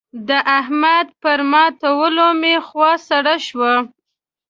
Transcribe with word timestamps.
د 0.27 0.29
احمد 0.59 1.07
پر 1.21 1.39
ماتولو 1.51 2.27
مې 2.41 2.55
خوا 2.67 2.91
سړه 3.07 3.35
شوه. 3.47 3.73